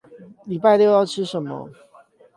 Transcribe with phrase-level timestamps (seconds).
[0.47, 1.69] 禮拜六要吃什麼